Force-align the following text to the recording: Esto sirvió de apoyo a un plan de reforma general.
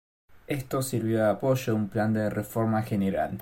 Esto 0.47 0.81
sirvió 0.81 1.19
de 1.19 1.29
apoyo 1.29 1.73
a 1.73 1.75
un 1.75 1.87
plan 1.87 2.11
de 2.11 2.27
reforma 2.31 2.81
general. 2.81 3.37